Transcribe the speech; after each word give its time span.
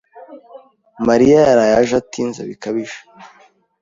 Mariya 1.07 1.37
yaraye 1.47 1.73
aje 1.81 1.95
atinze 2.01 2.41
bikabije. 2.49 2.99